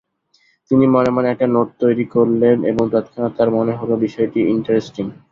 তিনি 0.71 0.85
মনে-মনে 0.87 1.27
একটা 1.31 1.47
নোট 1.47 1.69
তৈরি 1.81 2.05
করলেন 2.15 2.57
এবং 2.71 2.83
তৎক্ষণাৎ 2.93 3.31
তাঁর 3.37 3.49
মনে 3.57 3.73
হলো 3.75 3.93
বিষয়টি 4.05 4.39
ইন্টারেস্টিং। 4.55 5.05